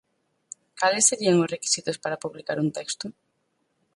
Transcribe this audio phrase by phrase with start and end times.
[0.79, 3.05] Cales serían os requisitos para publicar un texto?